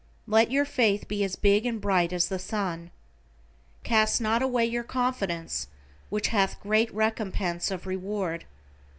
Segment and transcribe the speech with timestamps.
[0.25, 2.89] Let your faith be as big and bright as the sun.
[3.83, 5.67] "Cast not away your confidence
[6.09, 8.45] which hath great recompense of reward."